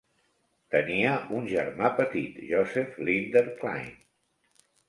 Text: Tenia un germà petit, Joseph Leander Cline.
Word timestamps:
Tenia 0.75 1.11
un 1.41 1.45
germà 1.51 1.91
petit, 2.01 2.41
Joseph 2.53 2.99
Leander 3.09 3.47
Cline. 3.61 3.97